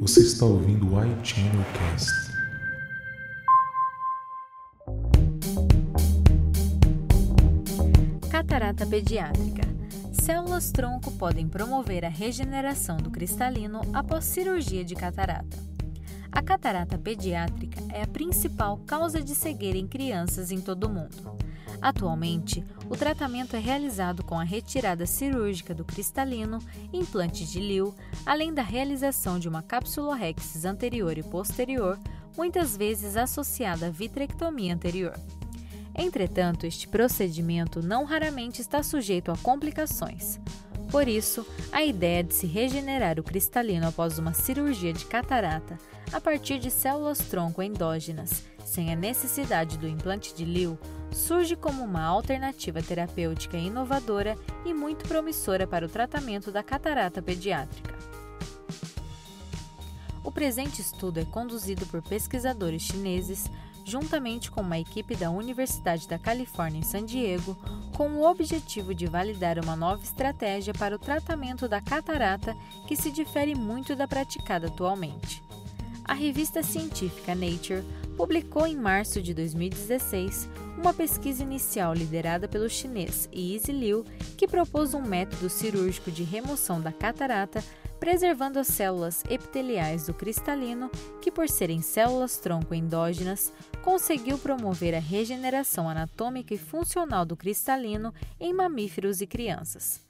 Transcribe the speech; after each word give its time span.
Você 0.00 0.20
está 0.20 0.46
ouvindo 0.46 0.94
o 0.94 1.04
iChannel 1.04 1.62
Cast. 1.74 2.10
Catarata 8.30 8.86
pediátrica. 8.86 9.60
Células 10.10 10.72
tronco 10.72 11.12
podem 11.18 11.46
promover 11.46 12.06
a 12.06 12.08
regeneração 12.08 12.96
do 12.96 13.10
cristalino 13.10 13.82
após 13.92 14.24
cirurgia 14.24 14.82
de 14.82 14.94
catarata. 14.94 15.69
A 16.32 16.42
catarata 16.42 16.96
pediátrica 16.96 17.80
é 17.92 18.02
a 18.02 18.06
principal 18.06 18.78
causa 18.86 19.20
de 19.20 19.34
cegueira 19.34 19.76
em 19.76 19.86
crianças 19.86 20.52
em 20.52 20.60
todo 20.60 20.84
o 20.84 20.88
mundo. 20.88 21.36
Atualmente, 21.82 22.64
o 22.88 22.96
tratamento 22.96 23.56
é 23.56 23.58
realizado 23.58 24.22
com 24.22 24.38
a 24.38 24.44
retirada 24.44 25.06
cirúrgica 25.06 25.74
do 25.74 25.84
cristalino, 25.84 26.58
implante 26.92 27.44
de 27.44 27.58
LIU, 27.58 27.94
além 28.24 28.52
da 28.52 28.62
realização 28.62 29.38
de 29.38 29.48
uma 29.48 29.62
capsulorhexis 29.62 30.64
anterior 30.64 31.16
e 31.18 31.22
posterior, 31.22 31.98
muitas 32.36 32.76
vezes 32.76 33.16
associada 33.16 33.86
à 33.86 33.90
vitrectomia 33.90 34.74
anterior. 34.74 35.18
Entretanto, 35.94 36.64
este 36.64 36.86
procedimento 36.86 37.82
não 37.82 38.04
raramente 38.04 38.60
está 38.60 38.82
sujeito 38.82 39.32
a 39.32 39.36
complicações. 39.38 40.38
Por 40.90 41.06
isso, 41.06 41.46
a 41.70 41.84
ideia 41.84 42.24
de 42.24 42.34
se 42.34 42.46
regenerar 42.46 43.20
o 43.20 43.22
cristalino 43.22 43.86
após 43.86 44.18
uma 44.18 44.32
cirurgia 44.32 44.92
de 44.92 45.04
catarata 45.04 45.78
a 46.12 46.20
partir 46.20 46.58
de 46.58 46.70
células 46.70 47.18
tronco 47.18 47.62
endógenas, 47.62 48.44
sem 48.64 48.92
a 48.92 48.96
necessidade 48.96 49.78
do 49.78 49.86
implante 49.86 50.34
de 50.34 50.44
LIU, 50.44 50.76
surge 51.12 51.54
como 51.54 51.84
uma 51.84 52.02
alternativa 52.02 52.82
terapêutica 52.82 53.56
inovadora 53.56 54.36
e 54.64 54.74
muito 54.74 55.06
promissora 55.06 55.66
para 55.66 55.86
o 55.86 55.88
tratamento 55.88 56.50
da 56.50 56.62
catarata 56.62 57.22
pediátrica. 57.22 57.96
O 60.24 60.32
presente 60.32 60.80
estudo 60.80 61.18
é 61.18 61.24
conduzido 61.24 61.86
por 61.86 62.02
pesquisadores 62.02 62.82
chineses, 62.82 63.48
juntamente 63.90 64.50
com 64.50 64.60
uma 64.60 64.78
equipe 64.78 65.16
da 65.16 65.30
Universidade 65.30 66.06
da 66.06 66.18
Califórnia 66.18 66.78
em 66.78 66.84
San 66.84 67.04
Diego, 67.04 67.58
com 67.96 68.08
o 68.12 68.30
objetivo 68.30 68.94
de 68.94 69.06
validar 69.06 69.58
uma 69.58 69.74
nova 69.74 70.02
estratégia 70.04 70.72
para 70.72 70.94
o 70.94 70.98
tratamento 70.98 71.66
da 71.66 71.80
catarata 71.80 72.56
que 72.86 72.96
se 72.96 73.10
difere 73.10 73.54
muito 73.54 73.96
da 73.96 74.06
praticada 74.06 74.68
atualmente. 74.68 75.42
A 76.04 76.14
revista 76.14 76.62
científica 76.62 77.34
Nature 77.34 77.84
publicou 78.16 78.66
em 78.66 78.76
março 78.76 79.20
de 79.20 79.34
2016 79.34 80.48
uma 80.80 80.94
pesquisa 80.94 81.42
inicial 81.42 81.92
liderada 81.92 82.48
pelo 82.48 82.68
chinês 82.68 83.28
Yi 83.30 83.58
Liu, 83.68 84.02
que 84.36 84.48
propôs 84.48 84.94
um 84.94 85.02
método 85.02 85.50
cirúrgico 85.50 86.10
de 86.10 86.22
remoção 86.22 86.80
da 86.80 86.90
catarata, 86.90 87.62
preservando 87.98 88.58
as 88.58 88.68
células 88.68 89.22
epiteliais 89.28 90.06
do 90.06 90.14
cristalino, 90.14 90.90
que 91.20 91.30
por 91.30 91.50
serem 91.50 91.82
células 91.82 92.38
tronco 92.38 92.74
endógenas, 92.74 93.52
conseguiu 93.82 94.38
promover 94.38 94.94
a 94.94 94.98
regeneração 94.98 95.86
anatômica 95.86 96.54
e 96.54 96.58
funcional 96.58 97.26
do 97.26 97.36
cristalino 97.36 98.14
em 98.40 98.54
mamíferos 98.54 99.20
e 99.20 99.26
crianças. 99.26 100.00